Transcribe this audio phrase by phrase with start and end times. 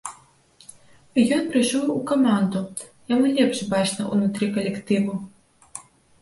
[1.35, 2.61] Ён прыйшоў у каманду,
[3.13, 5.13] яму лепш бачна ўнутры калектыву.